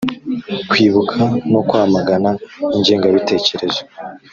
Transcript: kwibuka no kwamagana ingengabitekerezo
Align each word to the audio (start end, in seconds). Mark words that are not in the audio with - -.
kwibuka 0.69 1.19
no 1.51 1.61
kwamagana 1.67 2.29
ingengabitekerezo 2.75 3.81